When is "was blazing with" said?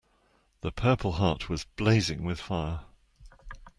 1.47-2.39